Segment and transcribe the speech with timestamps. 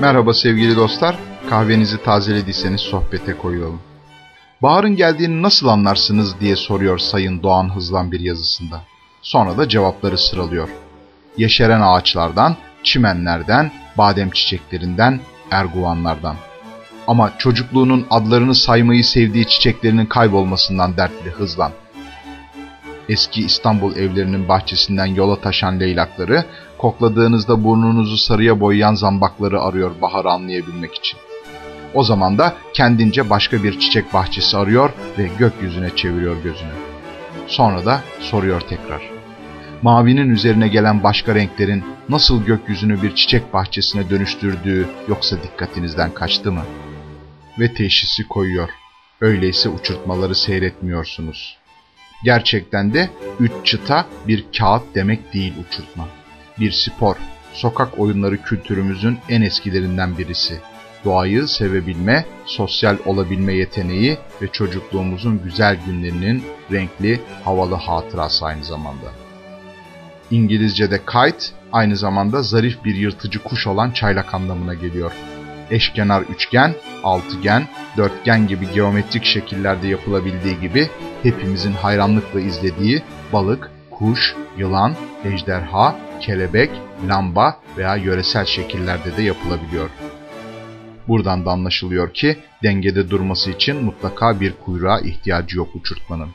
[0.00, 1.16] Merhaba sevgili dostlar,
[1.50, 3.80] kahvenizi tazelediyseniz sohbete koyulalım.
[4.62, 8.80] Baharın geldiğini nasıl anlarsınız diye soruyor Sayın Doğan Hızlan bir yazısında.
[9.22, 10.68] Sonra da cevapları sıralıyor.
[11.36, 15.20] Yeşeren ağaçlardan, çimenlerden, badem çiçeklerinden,
[15.50, 16.36] erguvanlardan.
[17.06, 21.72] Ama çocukluğunun adlarını saymayı sevdiği çiçeklerinin kaybolmasından dertli Hızlan
[23.10, 26.44] eski İstanbul evlerinin bahçesinden yola taşan leylakları,
[26.80, 31.18] kokladığınızda burnunuzu sarıya boyayan zambakları arıyor baharı anlayabilmek için.
[31.94, 36.72] O zaman da kendince başka bir çiçek bahçesi arıyor ve gökyüzüne çeviriyor gözünü.
[37.46, 39.10] Sonra da soruyor tekrar.
[39.82, 46.62] Mavinin üzerine gelen başka renklerin nasıl gökyüzünü bir çiçek bahçesine dönüştürdüğü yoksa dikkatinizden kaçtı mı?
[47.58, 48.68] Ve teşhisi koyuyor.
[49.20, 51.56] Öyleyse uçurtmaları seyretmiyorsunuz.
[52.24, 56.19] Gerçekten de üç çıta bir kağıt demek değil uçurtma.
[56.60, 57.16] Bir spor,
[57.52, 60.60] sokak oyunları kültürümüzün en eskilerinden birisi.
[61.04, 69.06] Doğayı sevebilme, sosyal olabilme yeteneği ve çocukluğumuzun güzel günlerinin renkli, havalı hatırası aynı zamanda.
[70.30, 75.12] İngilizce'de kite aynı zamanda zarif bir yırtıcı kuş olan çaylak anlamına geliyor
[75.70, 76.74] eşkenar üçgen,
[77.04, 80.88] altıgen, dörtgen gibi geometrik şekillerde yapılabildiği gibi
[81.22, 83.02] hepimizin hayranlıkla izlediği
[83.32, 86.70] balık, kuş, yılan, ejderha, kelebek,
[87.08, 89.90] lamba veya yöresel şekillerde de yapılabiliyor.
[91.08, 96.28] Buradan da anlaşılıyor ki dengede durması için mutlaka bir kuyruğa ihtiyacı yok uçurtmanın.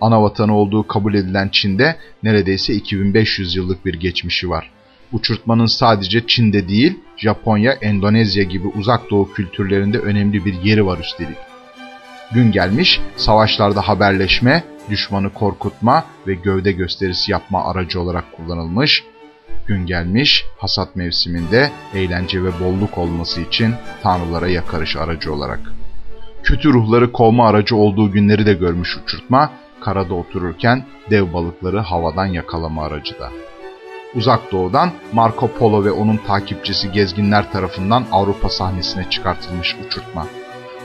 [0.00, 4.70] Ana vatanı olduğu kabul edilen Çin'de neredeyse 2500 yıllık bir geçmişi var.
[5.12, 11.53] Uçurtmanın sadece Çin'de değil, Japonya, Endonezya gibi uzak doğu kültürlerinde önemli bir yeri var üstelik.
[12.32, 19.04] Gün gelmiş, savaşlarda haberleşme, düşmanı korkutma ve gövde gösterisi yapma aracı olarak kullanılmış.
[19.66, 25.60] Gün gelmiş, hasat mevsiminde eğlence ve bolluk olması için tanrılara yakarış aracı olarak.
[26.42, 29.50] Kötü ruhları kovma aracı olduğu günleri de görmüş uçurtma,
[29.80, 33.30] karada otururken dev balıkları havadan yakalama aracı da.
[34.14, 40.26] Uzak Doğu'dan Marco Polo ve onun takipçisi gezginler tarafından Avrupa sahnesine çıkartılmış uçurtma.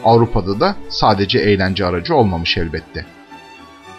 [0.06, 3.06] Avrupa'da da sadece eğlence aracı olmamış elbette.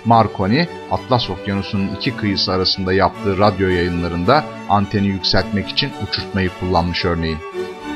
[0.04, 7.38] Marconi, Atlas Okyanusu'nun iki kıyısı arasında yaptığı radyo yayınlarında anteni yükseltmek için uçurtmayı kullanmış örneğin.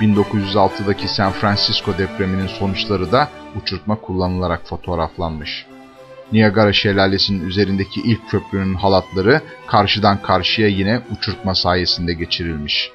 [0.00, 3.28] 1906'daki San Francisco depreminin sonuçları da
[3.62, 5.66] uçurtma kullanılarak fotoğraflanmış.
[6.32, 12.90] Niagara Şelalesi'nin üzerindeki ilk köprünün halatları karşıdan karşıya yine uçurtma sayesinde geçirilmiş.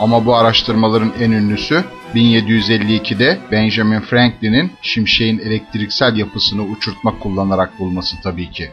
[0.00, 1.84] Ama bu araştırmaların en ünlüsü
[2.14, 8.70] 1752'de Benjamin Franklin'in şimşeğin elektriksel yapısını uçurtma kullanarak bulması tabii ki.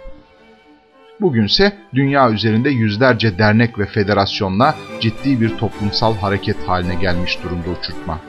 [1.21, 8.19] Bugünse dünya üzerinde yüzlerce dernek ve federasyonla ciddi bir toplumsal hareket haline gelmiş durumda uçurtma.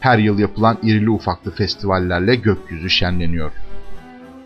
[0.00, 3.52] Her yıl yapılan irili ufaklı festivallerle gökyüzü şenleniyor.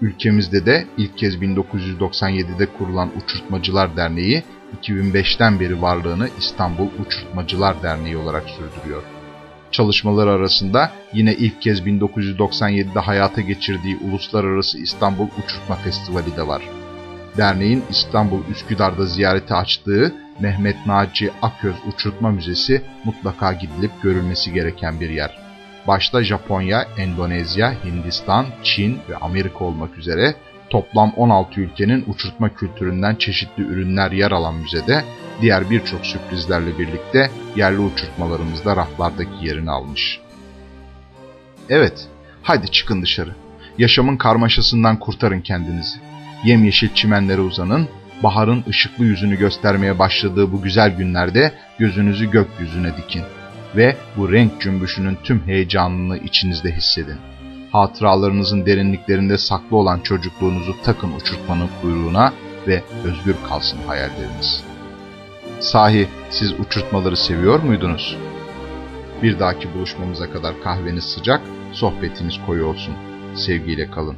[0.00, 4.42] Ülkemizde de ilk kez 1997'de kurulan Uçurtmacılar Derneği
[4.82, 9.02] 2005'ten beri varlığını İstanbul Uçurtmacılar Derneği olarak sürdürüyor.
[9.70, 16.62] Çalışmalar arasında yine ilk kez 1997'de hayata geçirdiği Uluslararası İstanbul Uçurtma Festivali de var.
[17.36, 25.10] Derneğin İstanbul Üsküdar'da ziyarete açtığı Mehmet Naci Aköz Uçurtma Müzesi mutlaka gidilip görülmesi gereken bir
[25.10, 25.50] yer
[25.86, 30.34] başta Japonya, Endonezya, Hindistan, Çin ve Amerika olmak üzere
[30.70, 35.04] toplam 16 ülkenin uçurtma kültüründen çeşitli ürünler yer alan müzede
[35.40, 40.20] diğer birçok sürprizlerle birlikte yerli uçurtmalarımız da raflardaki yerini almış.
[41.68, 42.08] Evet,
[42.42, 43.34] haydi çıkın dışarı.
[43.78, 45.98] Yaşamın karmaşasından kurtarın kendinizi.
[46.44, 47.88] Yemyeşil çimenlere uzanın,
[48.22, 53.22] baharın ışıklı yüzünü göstermeye başladığı bu güzel günlerde gözünüzü gökyüzüne dikin
[53.76, 57.29] ve bu renk cümbüşünün tüm heyecanını içinizde hissedin.
[57.72, 62.32] Hatıralarınızın derinliklerinde saklı olan çocukluğunuzu takın uçurtmanın kuyruğuna
[62.66, 64.64] ve özgür kalsın hayalleriniz.
[65.60, 68.16] Sahi siz uçurtmaları seviyor muydunuz?
[69.22, 71.40] Bir dahaki buluşmamıza kadar kahveniz sıcak,
[71.72, 72.94] sohbetiniz koyu olsun.
[73.34, 74.16] Sevgiyle kalın.